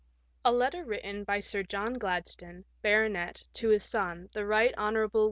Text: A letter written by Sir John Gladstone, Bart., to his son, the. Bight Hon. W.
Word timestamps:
A 0.43 0.51
letter 0.51 0.83
written 0.83 1.23
by 1.25 1.41
Sir 1.41 1.61
John 1.61 1.93
Gladstone, 1.99 2.65
Bart., 2.81 3.45
to 3.53 3.69
his 3.69 3.83
son, 3.83 4.29
the. 4.33 4.43
Bight 4.43 4.73
Hon. 4.75 4.93
W. 4.95 5.19